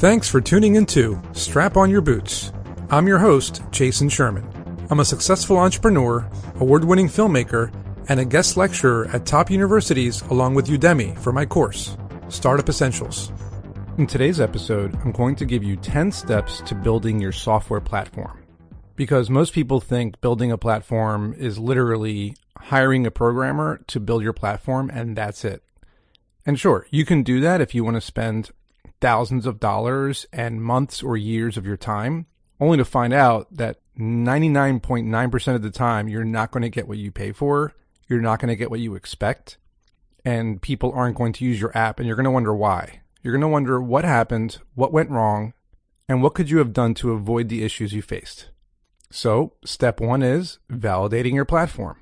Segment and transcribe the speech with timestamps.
[0.00, 2.54] Thanks for tuning in to Strap On Your Boots.
[2.88, 4.48] I'm your host, Jason Sherman.
[4.88, 7.70] I'm a successful entrepreneur, award winning filmmaker,
[8.08, 11.98] and a guest lecturer at top universities along with Udemy for my course,
[12.30, 13.30] Startup Essentials.
[13.98, 18.42] In today's episode, I'm going to give you 10 steps to building your software platform.
[18.96, 24.32] Because most people think building a platform is literally hiring a programmer to build your
[24.32, 25.62] platform and that's it.
[26.46, 28.50] And sure, you can do that if you want to spend
[29.00, 32.26] thousands of dollars and months or years of your time,
[32.60, 36.98] only to find out that 99.9% of the time you're not going to get what
[36.98, 37.74] you pay for.
[38.08, 39.58] You're not going to get what you expect.
[40.24, 43.00] And people aren't going to use your app, and you're going to wonder why.
[43.22, 45.54] You're going to wonder what happened, what went wrong,
[46.08, 48.48] and what could you have done to avoid the issues you faced.
[49.10, 51.98] So, step one is validating your platform.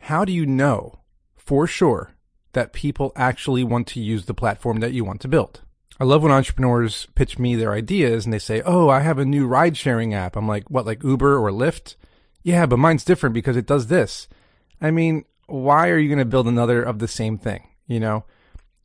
[0.00, 1.00] How do you know
[1.36, 2.12] for sure
[2.52, 5.62] that people actually want to use the platform that you want to build?
[6.02, 9.24] I love when entrepreneurs pitch me their ideas and they say, Oh, I have a
[9.24, 10.34] new ride sharing app.
[10.34, 11.94] I'm like, What, like Uber or Lyft?
[12.42, 14.26] Yeah, but mine's different because it does this.
[14.80, 17.68] I mean, why are you going to build another of the same thing?
[17.86, 18.24] You know,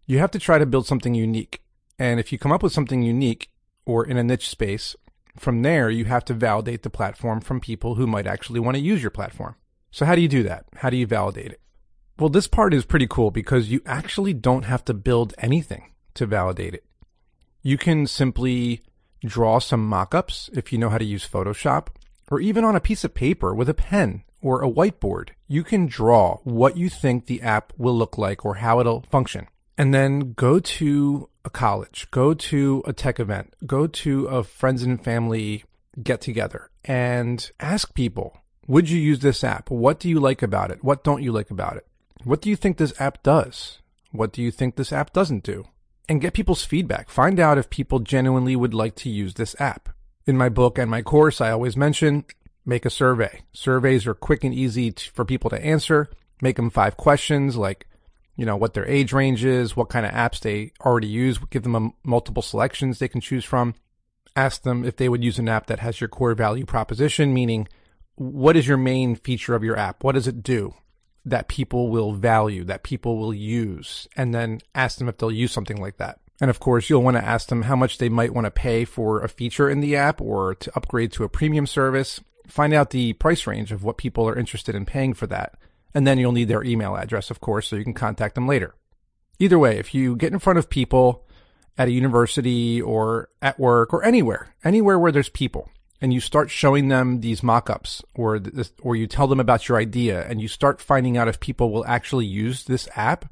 [0.05, 1.63] you have to try to build something unique.
[1.97, 3.49] And if you come up with something unique
[3.83, 4.95] or in a niche space,
[5.37, 8.83] from there, you have to validate the platform from people who might actually want to
[8.83, 9.55] use your platform.
[9.89, 10.65] So how do you do that?
[10.75, 11.61] How do you validate it?
[12.19, 16.27] Well, this part is pretty cool because you actually don't have to build anything to
[16.27, 16.83] validate it.
[17.67, 18.81] You can simply
[19.25, 21.87] draw some mockups if you know how to use Photoshop,
[22.31, 25.31] or even on a piece of paper with a pen or a whiteboard.
[25.49, 29.49] You can draw what you think the app will look like or how it'll function.
[29.77, 34.81] And then go to a college, go to a tech event, go to a friends
[34.81, 35.65] and family
[36.01, 39.69] get together and ask people, would you use this app?
[39.69, 40.85] What do you like about it?
[40.85, 41.85] What don't you like about it?
[42.23, 43.79] What do you think this app does?
[44.11, 45.65] What do you think this app doesn't do?
[46.09, 47.09] And get people's feedback.
[47.09, 49.89] Find out if people genuinely would like to use this app.
[50.25, 52.25] In my book and my course, I always mention
[52.65, 53.41] make a survey.
[53.53, 56.09] Surveys are quick and easy to, for people to answer.
[56.41, 57.87] Make them five questions like,
[58.35, 61.63] you know, what their age range is, what kind of apps they already use, give
[61.63, 63.73] them a, multiple selections they can choose from.
[64.35, 67.67] Ask them if they would use an app that has your core value proposition, meaning
[68.15, 70.03] what is your main feature of your app?
[70.03, 70.75] What does it do?
[71.29, 75.51] That people will value, that people will use, and then ask them if they'll use
[75.51, 76.19] something like that.
[76.39, 78.85] And of course, you'll want to ask them how much they might want to pay
[78.85, 82.21] for a feature in the app or to upgrade to a premium service.
[82.47, 85.55] Find out the price range of what people are interested in paying for that.
[85.93, 88.75] And then you'll need their email address, of course, so you can contact them later.
[89.39, 91.25] Either way, if you get in front of people
[91.77, 95.69] at a university or at work or anywhere, anywhere where there's people,
[96.01, 99.77] and you start showing them these mock-ups or this, or you tell them about your
[99.77, 103.31] idea and you start finding out if people will actually use this app,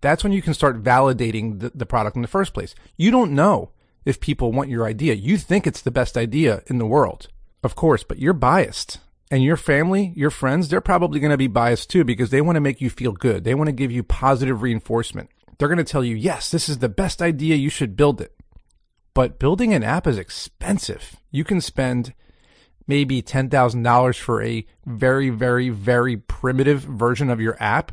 [0.00, 2.74] that's when you can start validating the, the product in the first place.
[2.96, 3.70] You don't know
[4.04, 5.14] if people want your idea.
[5.14, 7.28] You think it's the best idea in the world,
[7.62, 8.98] of course, but you're biased.
[9.28, 12.54] And your family, your friends, they're probably going to be biased too because they want
[12.54, 13.42] to make you feel good.
[13.42, 15.30] They want to give you positive reinforcement.
[15.58, 17.56] They're going to tell you, yes, this is the best idea.
[17.56, 18.35] You should build it.
[19.16, 21.16] But building an app is expensive.
[21.30, 22.12] You can spend
[22.86, 27.92] maybe $10,000 for a very, very, very primitive version of your app.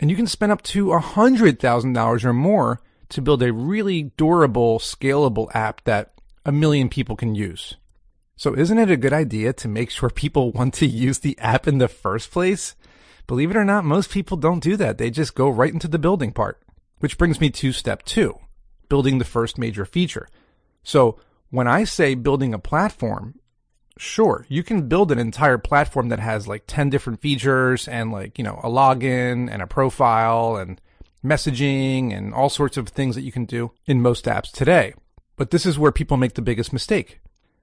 [0.00, 5.48] And you can spend up to $100,000 or more to build a really durable, scalable
[5.54, 6.14] app that
[6.44, 7.76] a million people can use.
[8.34, 11.68] So isn't it a good idea to make sure people want to use the app
[11.68, 12.74] in the first place?
[13.28, 14.98] Believe it or not, most people don't do that.
[14.98, 16.60] They just go right into the building part.
[16.98, 18.40] Which brings me to step two,
[18.88, 20.26] building the first major feature.
[20.82, 21.18] So
[21.50, 23.38] when I say building a platform,
[23.96, 28.38] sure, you can build an entire platform that has like 10 different features and like,
[28.38, 30.80] you know, a login and a profile and
[31.24, 34.94] messaging and all sorts of things that you can do in most apps today.
[35.36, 37.20] But this is where people make the biggest mistake.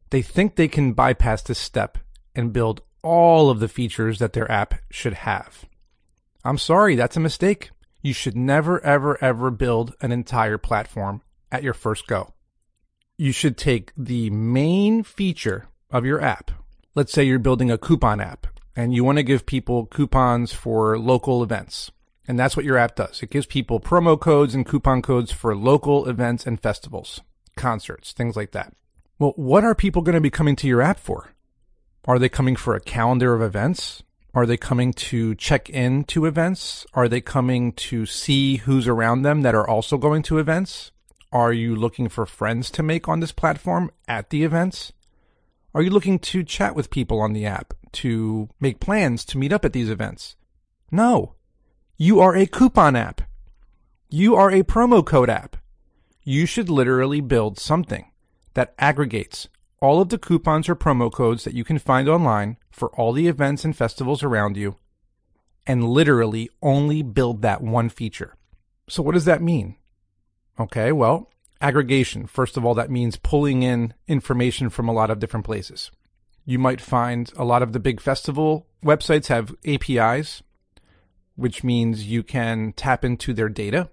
[0.09, 1.97] They think they can bypass this step
[2.35, 5.65] and build all of the features that their app should have.
[6.43, 7.71] I'm sorry, that's a mistake.
[8.01, 11.21] You should never, ever, ever build an entire platform
[11.51, 12.34] at your first go
[13.17, 16.51] you should take the main feature of your app.
[16.95, 20.97] Let's say you're building a coupon app and you want to give people coupons for
[20.97, 21.91] local events.
[22.27, 23.21] And that's what your app does.
[23.21, 27.21] It gives people promo codes and coupon codes for local events and festivals,
[27.55, 28.73] concerts, things like that.
[29.19, 31.31] Well, what are people going to be coming to your app for?
[32.05, 34.03] Are they coming for a calendar of events?
[34.33, 36.85] Are they coming to check in to events?
[36.93, 40.91] Are they coming to see who's around them that are also going to events?
[41.35, 44.93] Are you looking for friends to make on this platform at the events?
[45.73, 49.51] Are you looking to chat with people on the app to make plans to meet
[49.51, 50.37] up at these events?
[50.93, 51.35] No.
[51.97, 53.19] You are a coupon app.
[54.07, 55.57] You are a promo code app.
[56.23, 58.09] You should literally build something
[58.53, 59.49] that aggregates
[59.81, 63.27] all of the coupons or promo codes that you can find online for all the
[63.27, 64.77] events and festivals around you
[65.67, 68.37] and literally only build that one feature.
[68.87, 69.75] So what does that mean?
[70.59, 71.29] Okay, well,
[71.61, 72.27] aggregation.
[72.27, 75.91] First of all, that means pulling in information from a lot of different places.
[76.45, 80.43] You might find a lot of the big festival websites have APIs,
[81.35, 83.89] which means you can tap into their data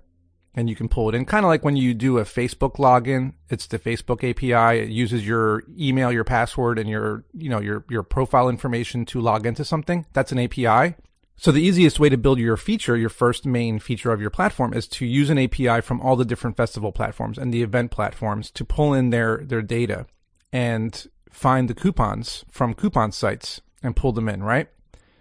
[0.54, 1.24] and you can pull it in.
[1.24, 4.80] Kind of like when you do a Facebook login, it's the Facebook API.
[4.80, 9.20] It uses your email, your password, and your, you know, your, your profile information to
[9.20, 10.04] log into something.
[10.12, 10.94] That's an API.
[11.36, 14.72] So the easiest way to build your feature, your first main feature of your platform
[14.74, 18.50] is to use an API from all the different festival platforms and the event platforms
[18.52, 20.06] to pull in their, their data
[20.52, 24.68] and find the coupons from coupon sites and pull them in, right?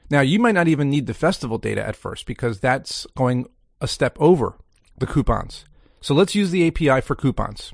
[0.09, 3.47] Now you might not even need the festival data at first because that's going
[3.79, 4.57] a step over
[4.97, 5.65] the coupons.
[6.01, 7.73] So let's use the API for coupons.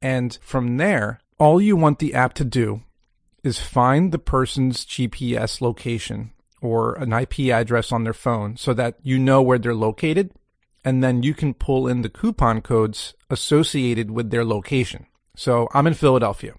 [0.00, 2.82] And from there, all you want the app to do
[3.42, 6.32] is find the person's GPS location
[6.64, 10.32] or an IP address on their phone so that you know where they're located.
[10.84, 15.06] And then you can pull in the coupon codes associated with their location.
[15.36, 16.54] So I'm in Philadelphia.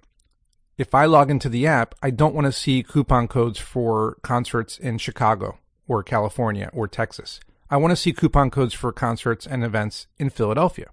[0.77, 4.77] If I log into the app, I don't want to see coupon codes for concerts
[4.77, 5.57] in Chicago
[5.87, 7.39] or California or Texas.
[7.69, 10.91] I want to see coupon codes for concerts and events in Philadelphia.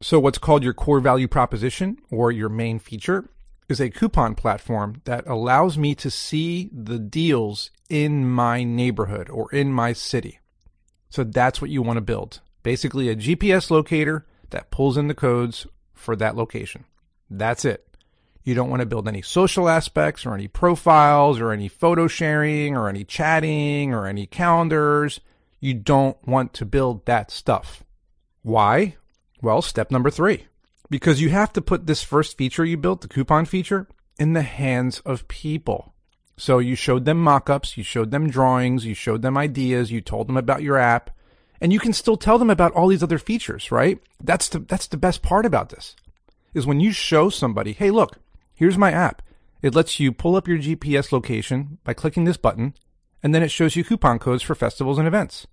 [0.00, 3.28] So, what's called your core value proposition or your main feature
[3.68, 9.50] is a coupon platform that allows me to see the deals in my neighborhood or
[9.52, 10.40] in my city.
[11.08, 12.40] So, that's what you want to build.
[12.62, 16.84] Basically, a GPS locator that pulls in the codes for that location.
[17.30, 17.86] That's it.
[18.42, 22.76] You don't want to build any social aspects or any profiles or any photo sharing
[22.76, 25.20] or any chatting or any calendars
[25.64, 27.82] you don't want to build that stuff.
[28.42, 28.96] Why?
[29.40, 30.46] Well, step number three.
[30.94, 34.42] Because you have to put this first feature you built, the coupon feature, in the
[34.42, 35.92] hands of people.
[36.36, 40.28] So you showed them mock-ups, you showed them drawings, you showed them ideas, you told
[40.28, 41.10] them about your app,
[41.60, 43.98] and you can still tell them about all these other features, right?
[44.22, 45.96] That's the, that's the best part about this.
[46.52, 48.20] Is when you show somebody, hey, look,
[48.54, 49.20] here's my app.
[49.62, 52.72] It lets you pull up your GPS location by clicking this button,
[53.20, 55.48] and then it shows you coupon codes for festivals and events.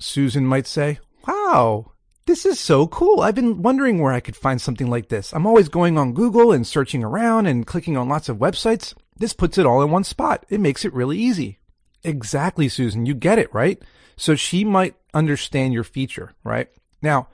[0.00, 1.92] Susan might say, Wow,
[2.28, 3.22] this is so cool.
[3.22, 5.32] I've been wondering where I could find something like this.
[5.32, 8.94] I'm always going on Google and searching around and clicking on lots of websites.
[9.16, 10.44] This puts it all in one spot.
[10.50, 11.58] It makes it really easy.
[12.04, 13.06] Exactly, Susan.
[13.06, 13.82] You get it, right?
[14.16, 16.68] So she might understand your feature, right?
[17.00, 17.28] Now,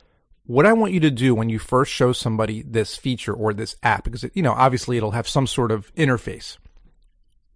[0.47, 3.77] what I want you to do when you first show somebody this feature or this
[3.83, 6.57] app, because, it, you know, obviously it'll have some sort of interface.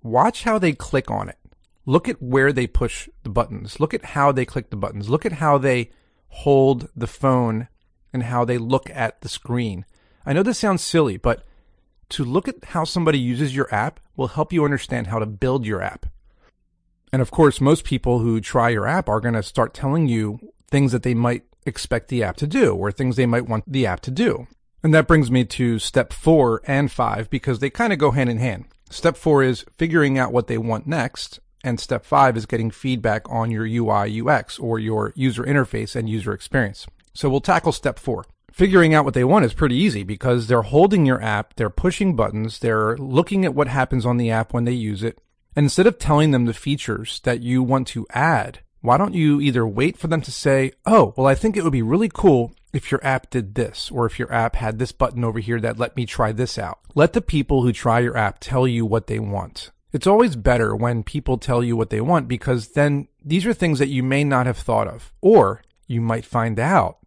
[0.03, 1.39] Watch how they click on it.
[1.87, 3.79] Look at where they push the buttons.
[3.79, 5.09] Look at how they click the buttons.
[5.09, 5.91] Look at how they
[6.29, 7.69] hold the phone
[8.13, 9.85] and how they look at the screen.
[10.25, 11.45] I know this sounds silly, but
[12.11, 15.67] to look at how somebody uses your app will help you understand how to build
[15.67, 16.07] your app.
[17.13, 20.39] And of course, most people who try your app are going to start telling you
[20.71, 23.87] things that they might expect the app to do or things they might want the
[23.87, 24.47] app to do.
[24.83, 28.31] And that brings me to step four and five because they kind of go hand
[28.31, 28.67] in hand.
[28.91, 31.41] Step four is figuring out what they want next.
[31.69, 36.09] And step five is getting feedback on your UI UX or your user interface and
[36.09, 36.87] user experience.
[37.13, 38.25] So we'll tackle step four.
[38.51, 42.17] Figuring out what they want is pretty easy because they're holding your app, they're pushing
[42.17, 45.21] buttons, they're looking at what happens on the app when they use it.
[45.55, 49.39] And instead of telling them the features that you want to add, why don't you
[49.39, 52.55] either wait for them to say, Oh, well, I think it would be really cool
[52.73, 55.79] if your app did this, or if your app had this button over here that
[55.79, 56.79] let me try this out.
[56.95, 59.71] Let the people who try your app tell you what they want.
[59.93, 63.79] It's always better when people tell you what they want because then these are things
[63.79, 66.99] that you may not have thought of, or you might find out.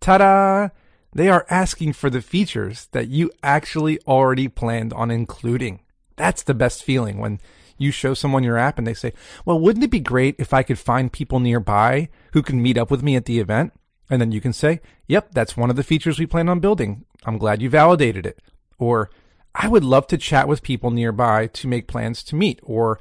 [0.00, 0.68] Ta da!
[1.12, 5.80] They are asking for the features that you actually already planned on including.
[6.16, 7.38] That's the best feeling when
[7.78, 9.12] you show someone your app and they say,
[9.44, 12.90] well, wouldn't it be great if I could find people nearby who can meet up
[12.90, 13.72] with me at the event?
[14.10, 17.04] And then you can say, yep, that's one of the features we plan on building.
[17.24, 18.40] I'm glad you validated it.
[18.78, 19.10] Or,
[19.54, 23.00] I would love to chat with people nearby to make plans to meet, or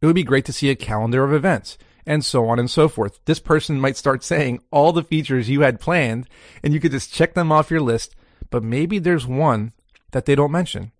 [0.00, 2.88] it would be great to see a calendar of events, and so on and so
[2.88, 3.20] forth.
[3.26, 6.28] This person might start saying all the features you had planned,
[6.62, 8.16] and you could just check them off your list,
[8.50, 9.72] but maybe there's one
[10.12, 10.92] that they don't mention.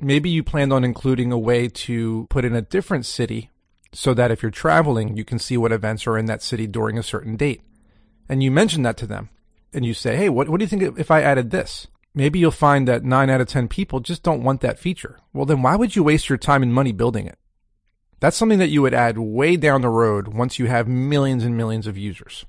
[0.00, 3.50] Maybe you planned on including a way to put in a different city
[3.92, 6.98] so that if you're traveling, you can see what events are in that city during
[6.98, 7.62] a certain date.
[8.28, 9.28] And you mention that to them,
[9.72, 11.86] and you say, hey, what, what do you think if I added this?
[12.14, 15.18] Maybe you'll find that 9 out of 10 people just don't want that feature.
[15.32, 17.38] Well, then why would you waste your time and money building it?
[18.20, 21.56] That's something that you would add way down the road once you have millions and
[21.56, 22.46] millions of users.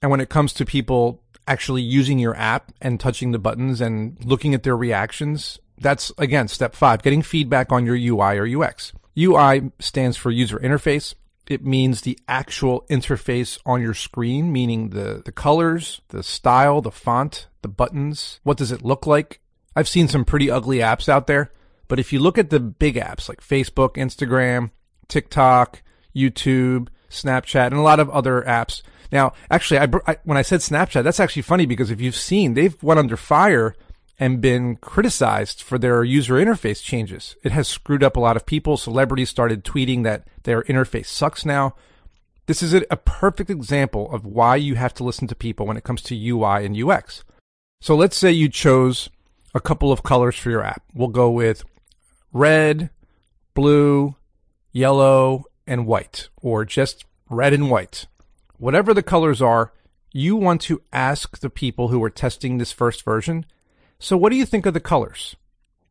[0.00, 4.16] And when it comes to people actually using your app and touching the buttons and
[4.24, 8.92] looking at their reactions, That's again step five, getting feedback on your UI or UX.
[9.18, 11.14] UI stands for user interface.
[11.46, 16.90] It means the actual interface on your screen, meaning the, the colors, the style, the
[16.90, 18.40] font, the buttons.
[18.42, 19.40] What does it look like?
[19.76, 21.52] I've seen some pretty ugly apps out there,
[21.86, 24.70] but if you look at the big apps like Facebook, Instagram,
[25.08, 25.82] TikTok,
[26.14, 28.82] YouTube, Snapchat, and a lot of other apps.
[29.10, 32.54] Now, actually, I, I, when I said Snapchat, that's actually funny because if you've seen,
[32.54, 33.74] they've went under fire
[34.18, 37.36] and been criticized for their user interface changes.
[37.42, 38.76] It has screwed up a lot of people.
[38.76, 41.74] Celebrities started tweeting that their interface sucks now.
[42.46, 45.76] This is a, a perfect example of why you have to listen to people when
[45.76, 47.24] it comes to UI and UX.
[47.80, 49.08] So let's say you chose
[49.54, 50.82] a couple of colors for your app.
[50.94, 51.64] We'll go with
[52.32, 52.90] red,
[53.54, 54.16] blue,
[54.72, 58.06] yellow, and white, or just red and white.
[58.58, 59.72] Whatever the colors are,
[60.12, 63.44] you want to ask the people who are testing this first version
[63.98, 65.34] so what do you think of the colors?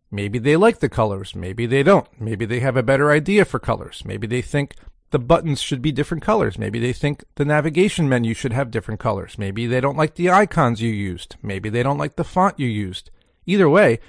[0.10, 1.36] Maybe they like the colors.
[1.36, 2.08] Maybe they don't.
[2.20, 4.04] Maybe they have a better idea for colors.
[4.06, 4.76] Maybe they think
[5.12, 6.58] the buttons should be different colors.
[6.58, 9.38] Maybe they think the navigation menu should have different colors.
[9.38, 11.36] Maybe they don't like the icons you used.
[11.42, 13.10] Maybe they don't like the font you used.
[13.46, 14.00] Either way,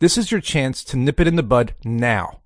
[0.00, 2.40] this is your chance to nip it in the bud now.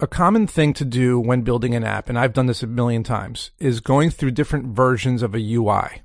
[0.00, 3.02] A common thing to do when building an app, and I've done this a million
[3.02, 6.02] times, is going through different versions of a UI.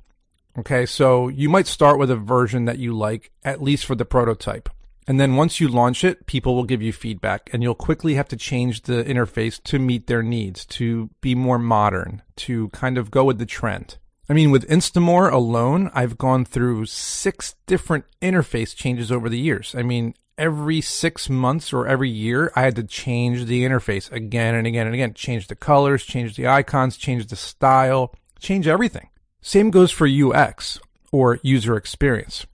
[0.57, 4.05] Okay, so you might start with a version that you like, at least for the
[4.05, 4.69] prototype.
[5.07, 8.27] And then once you launch it, people will give you feedback and you'll quickly have
[8.29, 13.11] to change the interface to meet their needs, to be more modern, to kind of
[13.11, 13.97] go with the trend.
[14.29, 19.75] I mean, with Instamour alone, I've gone through six different interface changes over the years.
[19.77, 24.55] I mean, every six months or every year, I had to change the interface again
[24.55, 29.09] and again and again, change the colors, change the icons, change the style, change everything.
[29.41, 30.79] Same goes for UX
[31.11, 32.45] or user experience.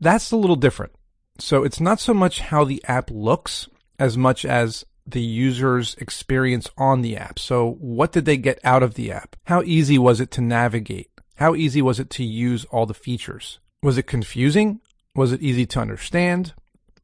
[0.00, 0.92] That's a little different.
[1.38, 6.68] So it's not so much how the app looks as much as the user's experience
[6.76, 7.38] on the app.
[7.38, 9.36] So what did they get out of the app?
[9.44, 11.10] How easy was it to navigate?
[11.36, 13.60] How easy was it to use all the features?
[13.82, 14.80] Was it confusing?
[15.14, 16.54] Was it easy to understand?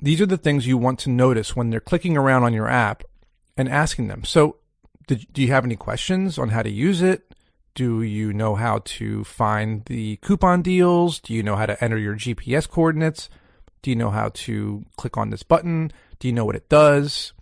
[0.00, 3.04] These are the things you want to notice when they're clicking around on your app
[3.56, 4.24] and asking them.
[4.24, 4.56] So
[5.06, 7.34] did, do you have any questions on how to use it?
[7.74, 11.20] Do you know how to find the coupon deals?
[11.20, 13.30] Do you know how to enter your GPS coordinates?
[13.82, 15.92] Do you know how to click on this button?
[16.18, 17.32] Do you know what it does?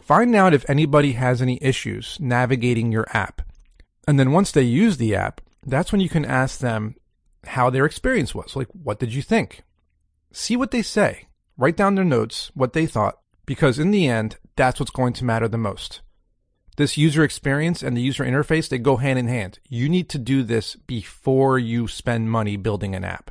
[0.00, 3.42] Find out if anybody has any issues navigating your app.
[4.06, 6.96] And then once they use the app, that's when you can ask them
[7.44, 8.56] how their experience was.
[8.56, 9.62] Like, what did you think?
[10.32, 11.26] See what they say.
[11.56, 15.24] Write down their notes, what they thought, because in the end, that's what's going to
[15.24, 16.00] matter the most
[16.80, 19.58] this user experience and the user interface, they go hand in hand.
[19.68, 23.30] You need to do this before you spend money building an app.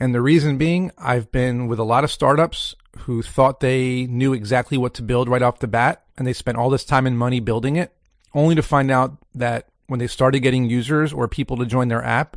[0.00, 4.32] And the reason being, I've been with a lot of startups who thought they knew
[4.32, 7.18] exactly what to build right off the bat, and they spent all this time and
[7.18, 7.92] money building it,
[8.34, 12.02] only to find out that when they started getting users or people to join their
[12.02, 12.36] app,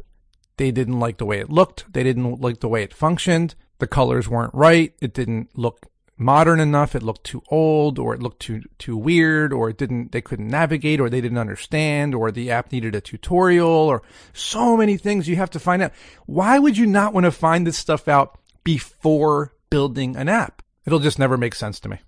[0.58, 3.88] they didn't like the way it looked, they didn't like the way it functioned, the
[3.88, 8.42] colors weren't right, it didn't look modern enough, it looked too old, or it looked
[8.42, 12.52] too too weird, or it didn't they couldn't navigate, or they didn't understand, or the
[12.52, 14.02] app needed a tutorial, or
[14.34, 15.94] so many things you have to find out.
[16.26, 20.62] Why would you not want to find this stuff out before building an app?
[20.86, 22.00] It'll just never make sense to me.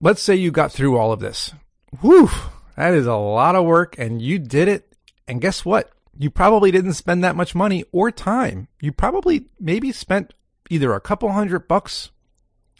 [0.00, 1.52] Let's say you got through all of this.
[2.00, 2.30] Whew,
[2.76, 4.96] that is a lot of work, and you did it.
[5.28, 5.90] And guess what?
[6.18, 8.68] You probably didn't spend that much money or time.
[8.80, 10.34] You probably maybe spent
[10.70, 12.10] either a couple hundred bucks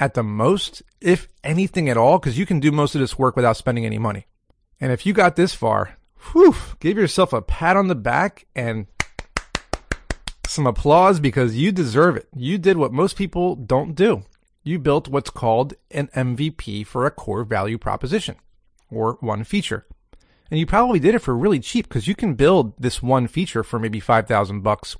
[0.01, 3.37] at the most, if anything at all, because you can do most of this work
[3.37, 4.27] without spending any money.
[4.81, 5.99] And if you got this far,
[6.33, 8.87] whew, give yourself a pat on the back and
[10.47, 12.29] some applause because you deserve it.
[12.35, 14.25] You did what most people don't do.
[14.65, 18.37] You built what's called an MVP for a core value proposition
[18.91, 19.87] or one feature.
[20.51, 23.63] And you probably did it for really cheap because you can build this one feature
[23.63, 24.97] for maybe 5,000 bucks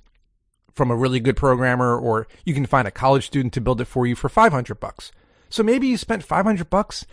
[0.75, 3.87] from a really good programmer or you can find a college student to build it
[3.87, 5.13] for you for 500 bucks.
[5.49, 7.07] So maybe you spent 500 bucks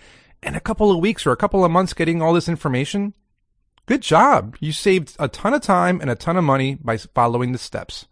[0.43, 3.13] and a couple of weeks or a couple of months getting all this information.
[3.85, 4.57] Good job.
[4.59, 8.07] You saved a ton of time and a ton of money by following the steps.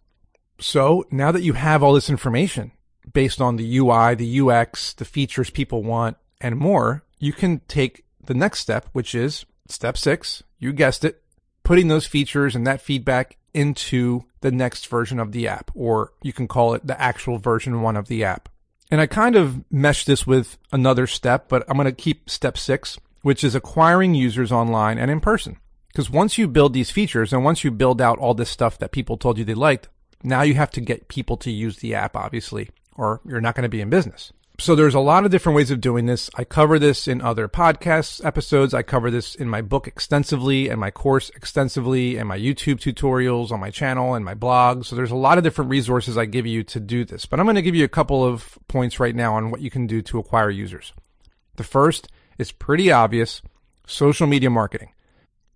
[0.58, 2.72] So now that you have all this information
[3.12, 8.04] based on the UI, the UX, the features people want and more, you can take
[8.24, 10.42] the next step, which is step six.
[10.58, 11.22] You guessed it,
[11.62, 16.32] putting those features and that feedback into the next version of the app, or you
[16.32, 18.48] can call it the actual version one of the app.
[18.90, 22.56] And I kind of mesh this with another step, but I'm going to keep step
[22.58, 25.56] six, which is acquiring users online and in person.
[25.88, 28.92] Because once you build these features and once you build out all this stuff that
[28.92, 29.88] people told you they liked,
[30.22, 33.62] now you have to get people to use the app, obviously, or you're not going
[33.62, 34.32] to be in business.
[34.58, 36.30] So there's a lot of different ways of doing this.
[36.34, 38.72] I cover this in other podcast episodes.
[38.72, 43.50] I cover this in my book extensively and my course extensively and my YouTube tutorials
[43.50, 44.86] on my channel and my blog.
[44.86, 47.44] So there's a lot of different resources I give you to do this, but I'm
[47.44, 50.00] going to give you a couple of points right now on what you can do
[50.02, 50.94] to acquire users.
[51.56, 52.08] The first
[52.38, 53.42] is pretty obvious
[53.86, 54.92] social media marketing.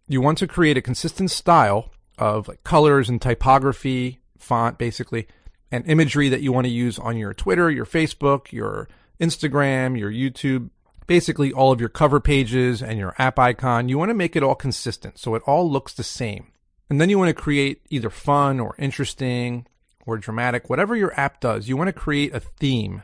[0.08, 5.26] You want to create a consistent style of like colors and typography, font basically,
[5.70, 8.88] and imagery that you want to use on your Twitter, your Facebook, your
[9.20, 10.70] Instagram, your YouTube,
[11.06, 13.88] basically all of your cover pages and your app icon.
[13.88, 16.48] You want to make it all consistent so it all looks the same.
[16.88, 19.66] And then you want to create either fun or interesting
[20.06, 21.68] or dramatic, whatever your app does.
[21.68, 23.02] You want to create a theme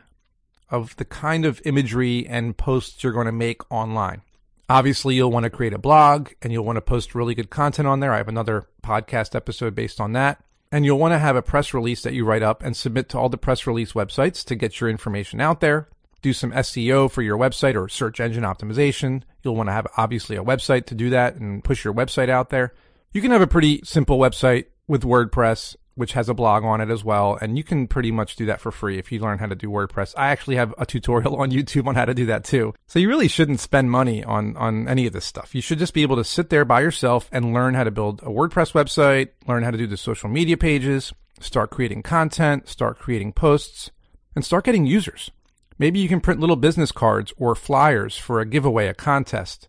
[0.69, 4.21] of the kind of imagery and posts you're going to make online.
[4.69, 7.87] Obviously, you'll want to create a blog and you'll want to post really good content
[7.87, 8.13] on there.
[8.13, 10.43] I have another podcast episode based on that.
[10.71, 13.17] And you'll want to have a press release that you write up and submit to
[13.17, 15.87] all the press release websites to get your information out there.
[16.21, 19.23] Do some SEO for your website or search engine optimization.
[19.43, 22.49] You'll want to have obviously a website to do that and push your website out
[22.49, 22.73] there.
[23.13, 26.89] You can have a pretty simple website with WordPress which has a blog on it
[26.91, 27.37] as well.
[27.41, 29.67] And you can pretty much do that for free if you learn how to do
[29.67, 30.13] WordPress.
[30.15, 32.73] I actually have a tutorial on YouTube on how to do that too.
[32.85, 35.55] So you really shouldn't spend money on, on any of this stuff.
[35.55, 38.21] You should just be able to sit there by yourself and learn how to build
[38.21, 42.99] a WordPress website, learn how to do the social media pages, start creating content, start
[42.99, 43.89] creating posts,
[44.35, 45.31] and start getting users.
[45.79, 49.67] Maybe you can print little business cards or flyers for a giveaway, a contest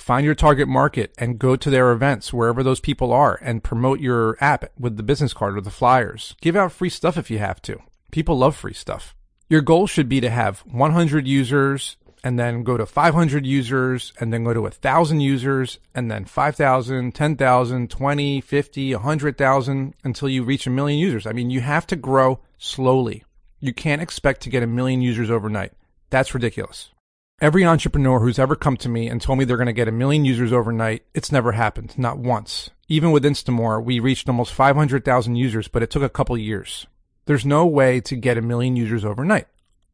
[0.00, 4.00] find your target market and go to their events wherever those people are and promote
[4.00, 6.34] your app with the business card or the flyers.
[6.40, 7.80] Give out free stuff if you have to.
[8.10, 9.14] People love free stuff.
[9.48, 14.32] Your goal should be to have 100 users and then go to 500 users and
[14.32, 20.66] then go to 1,000 users and then 5,000, 10,000, 20, 50, 100,000 until you reach
[20.66, 21.26] a million users.
[21.26, 23.24] I mean, you have to grow slowly.
[23.58, 25.72] You can't expect to get a million users overnight.
[26.10, 26.90] That's ridiculous.
[27.40, 29.92] Every entrepreneur who's ever come to me and told me they're going to get a
[29.92, 32.68] million users overnight, it's never happened, not once.
[32.86, 36.86] Even with Instamour, we reached almost 500,000 users, but it took a couple years.
[37.24, 39.46] There's no way to get a million users overnight.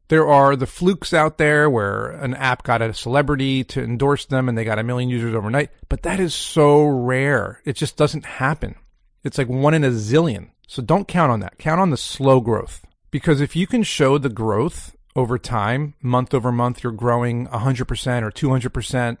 [0.09, 4.49] There are the flukes out there where an app got a celebrity to endorse them
[4.49, 7.61] and they got a million users overnight, but that is so rare.
[7.63, 8.75] It just doesn't happen.
[9.23, 10.49] It's like one in a zillion.
[10.67, 11.59] So don't count on that.
[11.59, 12.85] Count on the slow growth.
[13.09, 18.21] Because if you can show the growth over time, month over month, you're growing 100%
[18.21, 19.17] or 200%,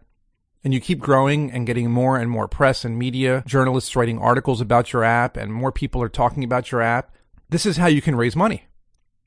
[0.63, 4.61] and you keep growing and getting more and more press and media, journalists writing articles
[4.61, 7.15] about your app, and more people are talking about your app,
[7.49, 8.67] this is how you can raise money,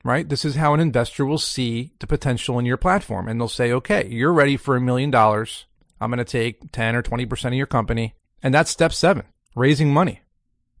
[0.05, 0.29] right?
[0.29, 3.73] This is how an investor will see the potential in your platform, and they'll say,
[3.73, 5.65] okay, you're ready for a million dollars.
[5.99, 8.15] I'm going to take 10 or 20% of your company.
[8.41, 10.21] And that's step seven, raising money.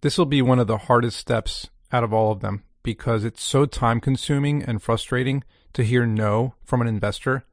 [0.01, 3.43] This will be one of the hardest steps out of all of them because it's
[3.43, 7.45] so time consuming and frustrating to hear no from an investor.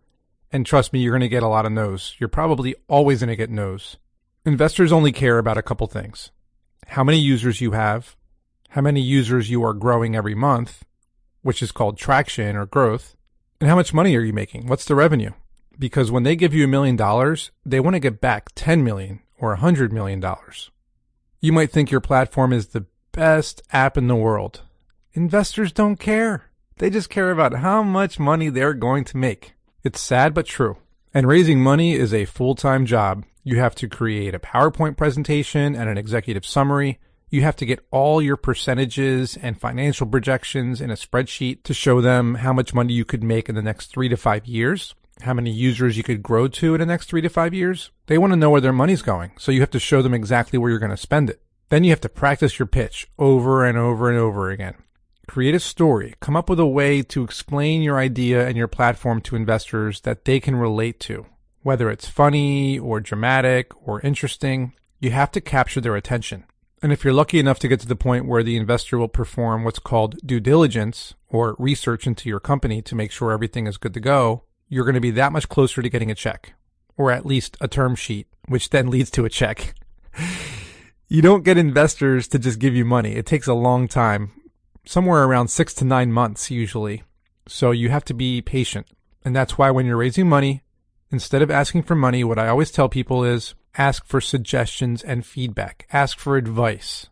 [0.50, 2.14] And trust me, you're going to get a lot of no's.
[2.18, 3.96] You're probably always going to get no's.
[4.44, 6.30] Investors only care about a couple things.
[6.86, 8.16] How many users you have,
[8.70, 10.84] how many users you are growing every month,
[11.42, 13.14] which is called traction or growth,
[13.60, 14.66] and how much money are you making?
[14.66, 15.32] What's the revenue?
[15.78, 19.20] Because when they give you a million dollars, they want to get back 10 million
[19.38, 20.70] or a hundred million dollars.
[21.40, 24.62] You might think your platform is the best app in the world.
[25.12, 26.47] Investors don't care.
[26.78, 29.54] They just care about how much money they're going to make.
[29.82, 30.76] It's sad but true.
[31.12, 33.24] And raising money is a full-time job.
[33.42, 37.00] You have to create a PowerPoint presentation and an executive summary.
[37.30, 42.00] You have to get all your percentages and financial projections in a spreadsheet to show
[42.00, 45.34] them how much money you could make in the next three to five years, how
[45.34, 47.90] many users you could grow to in the next three to five years.
[48.06, 50.58] They want to know where their money's going, so you have to show them exactly
[50.58, 51.42] where you're going to spend it.
[51.70, 54.74] Then you have to practice your pitch over and over and over again.
[55.28, 56.14] Create a story.
[56.20, 60.24] Come up with a way to explain your idea and your platform to investors that
[60.24, 61.26] they can relate to.
[61.60, 66.44] Whether it's funny or dramatic or interesting, you have to capture their attention.
[66.80, 69.64] And if you're lucky enough to get to the point where the investor will perform
[69.64, 73.92] what's called due diligence or research into your company to make sure everything is good
[73.94, 76.54] to go, you're going to be that much closer to getting a check
[76.96, 79.74] or at least a term sheet, which then leads to a check.
[81.06, 83.12] you don't get investors to just give you money.
[83.12, 84.32] It takes a long time
[84.88, 87.02] somewhere around six to nine months usually.
[87.46, 88.86] So you have to be patient.
[89.22, 90.62] And that's why when you're raising money,
[91.10, 95.26] instead of asking for money, what I always tell people is ask for suggestions and
[95.26, 95.86] feedback.
[95.92, 97.08] Ask for advice.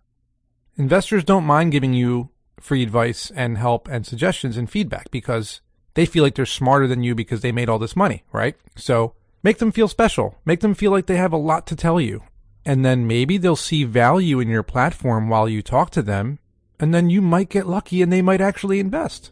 [0.79, 5.61] Investors don't mind giving you free advice and help and suggestions and feedback because
[5.93, 8.57] they feel like they're smarter than you because they made all this money, right?
[8.75, 9.13] So
[9.43, 10.39] make them feel special.
[10.47, 12.23] Make them feel like they have a lot to tell you.
[12.65, 16.39] And then maybe they'll see value in your platform while you talk to them
[16.79, 19.31] and then you might get lucky and they might actually invest.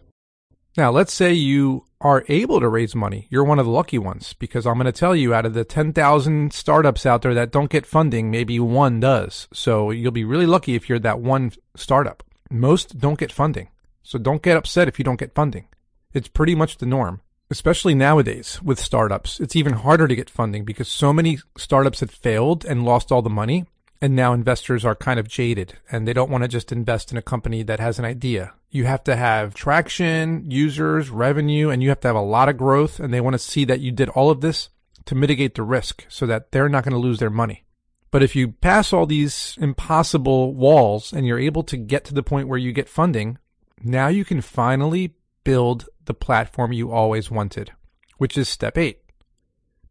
[0.76, 3.28] Now, let's say you are able to raise money.
[3.30, 5.64] You're one of the lucky ones because I'm going to tell you out of the
[5.64, 9.46] 10,000 startups out there that don't get funding, maybe one does.
[9.52, 12.24] So you'll be really lucky if you're that one startup.
[12.50, 13.68] Most don't get funding.
[14.02, 15.66] So don't get upset if you don't get funding.
[16.12, 19.40] It's pretty much the norm, especially nowadays with startups.
[19.40, 23.22] It's even harder to get funding because so many startups had failed and lost all
[23.22, 23.64] the money.
[24.04, 27.16] And now investors are kind of jaded and they don't want to just invest in
[27.16, 31.90] a company that has an idea you have to have traction, users, revenue, and you
[31.90, 32.98] have to have a lot of growth.
[32.98, 34.68] And they want to see that you did all of this
[35.04, 37.62] to mitigate the risk so that they're not going to lose their money.
[38.10, 42.24] But if you pass all these impossible walls and you're able to get to the
[42.24, 43.38] point where you get funding,
[43.80, 45.14] now you can finally
[45.44, 47.70] build the platform you always wanted,
[48.18, 49.02] which is step eight,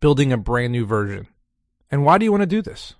[0.01, 1.27] building a brand new version.
[1.89, 2.95] And why do you want to do this?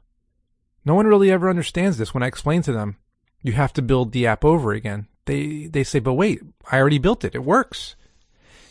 [0.86, 2.98] No one really ever understands this when I explain to them
[3.42, 6.42] you have to build the app over again they they say, but wait,
[6.72, 7.36] I already built it.
[7.36, 7.96] It works.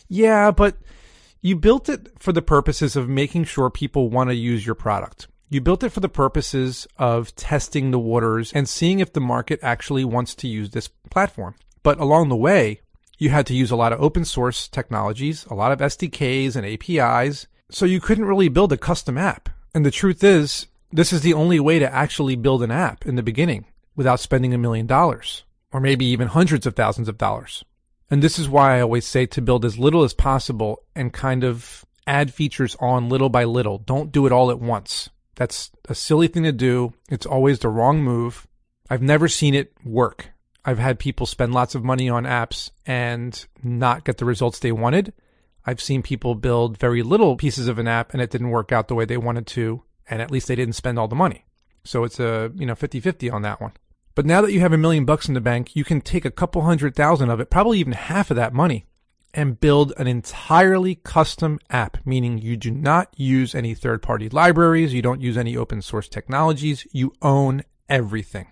[0.07, 0.77] Yeah, but
[1.41, 5.27] you built it for the purposes of making sure people want to use your product.
[5.49, 9.59] You built it for the purposes of testing the waters and seeing if the market
[9.61, 11.55] actually wants to use this platform.
[11.83, 12.81] But along the way,
[13.17, 16.65] you had to use a lot of open source technologies, a lot of SDKs and
[16.65, 19.49] APIs, so you couldn't really build a custom app.
[19.75, 23.15] And the truth is, this is the only way to actually build an app in
[23.15, 27.65] the beginning without spending a million dollars or maybe even hundreds of thousands of dollars.
[28.11, 31.43] And this is why I always say to build as little as possible and kind
[31.43, 33.79] of add features on little by little.
[33.79, 35.09] Don't do it all at once.
[35.35, 36.93] That's a silly thing to do.
[37.09, 38.47] It's always the wrong move.
[38.89, 40.29] I've never seen it work.
[40.63, 44.71] I've had people spend lots of money on apps and not get the results they
[44.71, 45.11] wanted.
[45.65, 48.89] I've seen people build very little pieces of an app and it didn't work out
[48.89, 51.45] the way they wanted to, and at least they didn't spend all the money.
[51.83, 53.73] So it's a, you know, 50-50 on that one.
[54.15, 56.31] But now that you have a million bucks in the bank, you can take a
[56.31, 58.85] couple hundred thousand of it, probably even half of that money,
[59.33, 64.93] and build an entirely custom app, meaning you do not use any third party libraries,
[64.93, 68.47] you don't use any open source technologies, you own everything.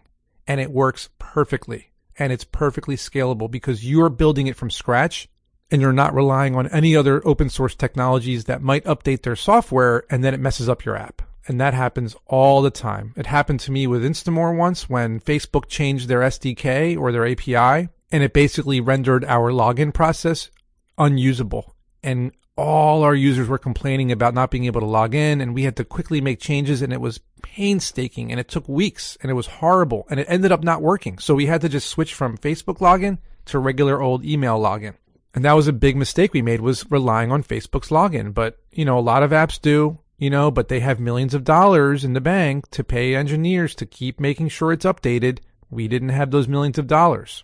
[0.48, 1.92] And it works perfectly.
[2.18, 5.30] And it's perfectly scalable because you're building it from scratch
[5.70, 10.04] and you're not relying on any other open source technologies that might update their software
[10.10, 13.14] and then it messes up your app and that happens all the time.
[13.18, 17.90] It happened to me with Instamour once when Facebook changed their SDK or their API,
[18.12, 20.50] and it basically rendered our login process
[20.98, 21.76] unusable.
[22.04, 25.64] And all our users were complaining about not being able to log in, and we
[25.64, 29.36] had to quickly make changes, and it was painstaking, and it took weeks, and it
[29.36, 31.18] was horrible, and it ended up not working.
[31.18, 34.96] So we had to just switch from Facebook login to regular old email login.
[35.34, 38.34] And that was a big mistake we made was relying on Facebook's login.
[38.34, 41.44] But, you know, a lot of apps do you know, but they have millions of
[41.44, 45.40] dollars in the bank to pay engineers to keep making sure it's updated.
[45.72, 47.44] We didn't have those millions of dollars.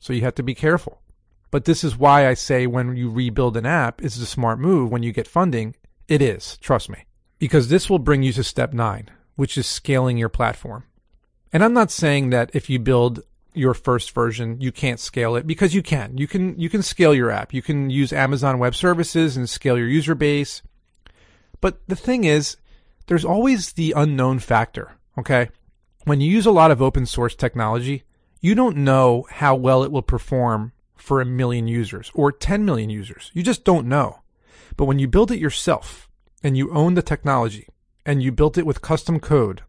[0.00, 1.00] So you have to be careful.
[1.50, 4.92] But this is why I say when you rebuild an app, it's a smart move
[4.92, 5.76] when you get funding.
[6.06, 7.06] It is, trust me.
[7.38, 10.84] Because this will bring you to step nine, which is scaling your platform.
[11.54, 13.22] And I'm not saying that if you build
[13.54, 16.18] your first version, you can't scale it because you can.
[16.18, 17.54] You can you can scale your app.
[17.54, 20.60] You can use Amazon Web Services and scale your user base.
[21.64, 22.58] But the thing is,
[23.06, 25.48] there's always the unknown factor, okay?
[26.04, 28.02] When you use a lot of open source technology,
[28.42, 32.90] you don't know how well it will perform for a million users or 10 million
[32.90, 33.30] users.
[33.32, 34.20] You just don't know.
[34.76, 36.06] But when you build it yourself
[36.42, 37.66] and you own the technology
[38.04, 39.62] and you built it with custom code,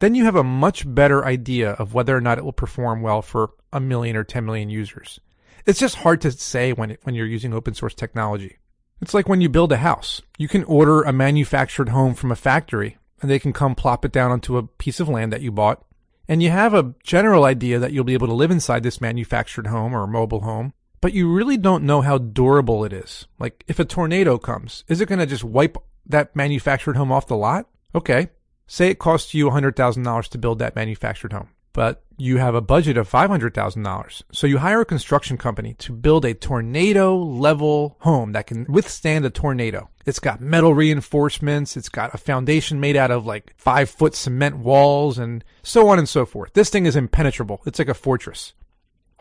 [0.00, 3.22] then you have a much better idea of whether or not it will perform well
[3.22, 5.18] for a million or 10 million users.
[5.64, 8.58] It's just hard to say when, it, when you're using open source technology.
[9.00, 10.22] It's like when you build a house.
[10.38, 14.12] You can order a manufactured home from a factory and they can come plop it
[14.12, 15.84] down onto a piece of land that you bought.
[16.26, 19.68] And you have a general idea that you'll be able to live inside this manufactured
[19.68, 23.26] home or mobile home, but you really don't know how durable it is.
[23.38, 27.26] Like if a tornado comes, is it going to just wipe that manufactured home off
[27.26, 27.66] the lot?
[27.94, 28.28] Okay.
[28.66, 32.96] Say it costs you $100,000 to build that manufactured home but you have a budget
[32.96, 34.22] of $500,000.
[34.32, 39.24] So you hire a construction company to build a tornado level home that can withstand
[39.24, 39.88] a tornado.
[40.04, 41.76] It's got metal reinforcements.
[41.76, 46.00] It's got a foundation made out of like five foot cement walls and so on
[46.00, 46.52] and so forth.
[46.52, 47.62] This thing is impenetrable.
[47.64, 48.54] It's like a fortress.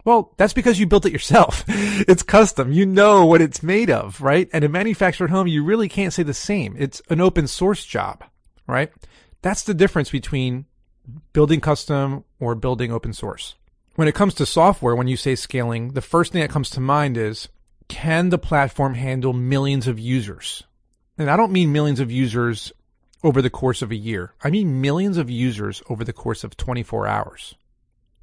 [0.04, 1.64] Well, that's because you built it yourself.
[1.68, 2.72] it's custom.
[2.72, 4.50] You know what it's made of, right?
[4.52, 6.76] And a manufactured home, you really can't say the same.
[6.80, 8.24] It's an open source job,
[8.66, 8.92] right?
[9.44, 10.66] That's the difference between
[11.34, 13.56] building custom or building open source.
[13.96, 16.80] When it comes to software, when you say scaling, the first thing that comes to
[16.80, 17.50] mind is
[17.88, 20.64] can the platform handle millions of users?
[21.18, 22.72] And I don't mean millions of users
[23.24, 24.34] over the course of a year.
[24.44, 27.56] I mean millions of users over the course of 24 hours.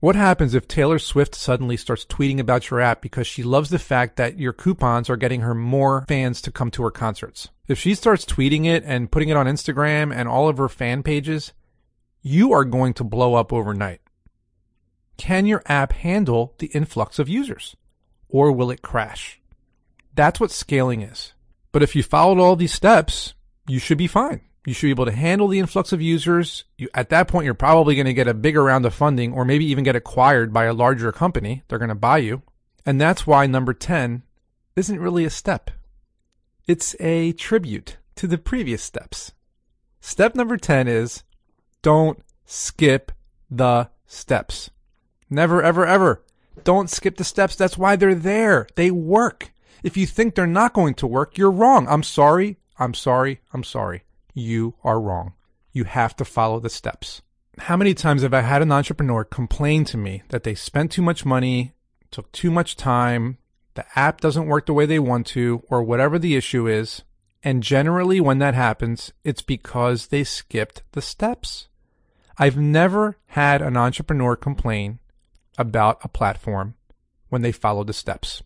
[0.00, 3.78] What happens if Taylor Swift suddenly starts tweeting about your app because she loves the
[3.78, 7.48] fact that your coupons are getting her more fans to come to her concerts?
[7.68, 11.02] If she starts tweeting it and putting it on Instagram and all of her fan
[11.02, 11.52] pages,
[12.24, 14.00] you are going to blow up overnight.
[15.18, 17.76] Can your app handle the influx of users?
[18.28, 19.40] Or will it crash?
[20.14, 21.34] That's what scaling is.
[21.70, 23.34] But if you followed all these steps,
[23.68, 24.40] you should be fine.
[24.64, 26.64] You should be able to handle the influx of users.
[26.78, 29.44] You, at that point, you're probably going to get a bigger round of funding or
[29.44, 31.62] maybe even get acquired by a larger company.
[31.68, 32.42] They're going to buy you.
[32.86, 34.22] And that's why number 10
[34.76, 35.70] isn't really a step.
[36.66, 39.32] It's a tribute to the previous steps.
[40.00, 41.22] Step number 10 is
[41.84, 43.12] don't skip
[43.48, 44.70] the steps.
[45.30, 46.24] Never, ever, ever.
[46.64, 47.54] Don't skip the steps.
[47.54, 48.66] That's why they're there.
[48.74, 49.52] They work.
[49.84, 51.86] If you think they're not going to work, you're wrong.
[51.88, 52.58] I'm sorry.
[52.80, 53.40] I'm sorry.
[53.52, 54.02] I'm sorry
[54.34, 55.32] you are wrong.
[55.72, 57.22] You have to follow the steps.
[57.58, 61.02] How many times have I had an entrepreneur complain to me that they spent too
[61.02, 61.72] much money,
[62.10, 63.38] took too much time,
[63.74, 67.02] the app doesn't work the way they want to, or whatever the issue is?
[67.42, 71.68] And generally, when that happens, it's because they skipped the steps.
[72.36, 74.98] I've never had an entrepreneur complain
[75.56, 76.74] about a platform
[77.28, 78.42] when they followed the steps.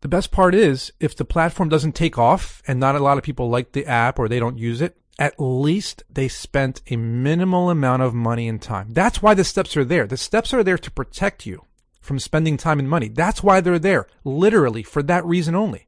[0.00, 3.24] The best part is if the platform doesn't take off and not a lot of
[3.24, 7.70] people like the app or they don't use it, at least they spent a minimal
[7.70, 8.88] amount of money and time.
[8.90, 10.06] That's why the steps are there.
[10.06, 11.64] The steps are there to protect you
[12.00, 13.08] from spending time and money.
[13.08, 15.86] That's why they're there, literally for that reason only.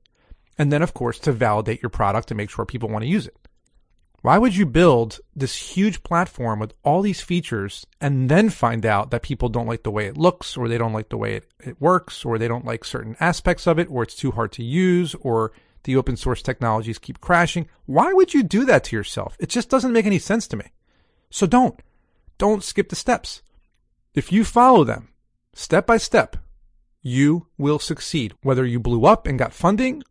[0.57, 3.27] And then, of course, to validate your product and make sure people want to use
[3.27, 3.37] it.
[4.27, 9.12] Why would you build this huge platform with all these features and then find out
[9.12, 11.45] that people don't like the way it looks or they don't like the way it,
[11.61, 14.65] it works or they don't like certain aspects of it or it's too hard to
[14.65, 15.53] use or
[15.85, 17.69] the open source technologies keep crashing.
[17.85, 19.37] Why would you do that to yourself?
[19.39, 20.73] It just doesn't make any sense to me.
[21.31, 21.81] So don't.
[22.37, 23.43] Don't skip the steps.
[24.12, 25.11] If you follow them
[25.55, 26.37] step by step,
[27.01, 28.35] you will succeed.
[28.43, 30.03] Whether you blew up and got funding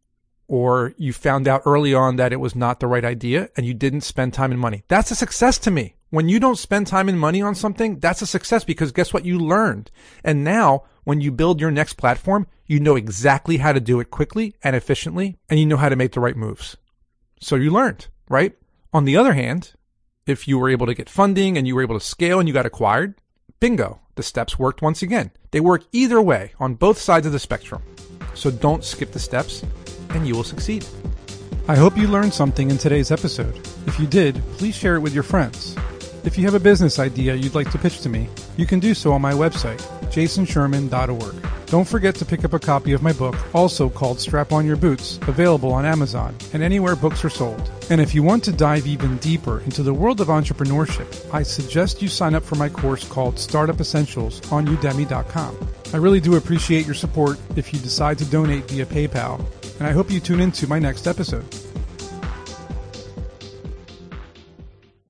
[0.47, 3.73] or you found out early on that it was not the right idea and you
[3.73, 4.83] didn't spend time and money.
[4.87, 5.95] That's a success to me.
[6.09, 9.25] When you don't spend time and money on something, that's a success because guess what?
[9.25, 9.91] You learned.
[10.23, 14.11] And now when you build your next platform, you know exactly how to do it
[14.11, 16.77] quickly and efficiently, and you know how to make the right moves.
[17.39, 18.57] So you learned, right?
[18.93, 19.73] On the other hand,
[20.25, 22.53] if you were able to get funding and you were able to scale and you
[22.53, 23.15] got acquired,
[23.59, 25.31] bingo, the steps worked once again.
[25.51, 27.83] They work either way on both sides of the spectrum.
[28.33, 29.63] So don't skip the steps
[30.11, 30.85] and you will succeed.
[31.67, 33.55] I hope you learned something in today's episode.
[33.87, 35.75] If you did, please share it with your friends.
[36.23, 38.93] If you have a business idea you'd like to pitch to me, you can do
[38.93, 39.79] so on my website,
[40.11, 41.35] jasonsherman.org.
[41.67, 44.75] Don't forget to pick up a copy of my book, also called Strap On Your
[44.75, 47.71] Boots, available on Amazon and anywhere books are sold.
[47.89, 52.01] And if you want to dive even deeper into the world of entrepreneurship, I suggest
[52.01, 55.57] you sign up for my course called Startup Essentials on udemy.com.
[55.93, 59.45] I really do appreciate your support if you decide to donate via PayPal,
[59.79, 61.45] and I hope you tune into my next episode.